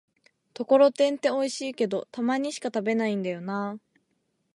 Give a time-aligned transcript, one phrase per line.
[0.55, 3.99] ところてんっておいしいけど、たまにしか食べないんだよなぁ